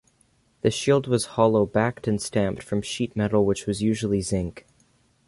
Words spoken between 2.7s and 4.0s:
sheet metal which was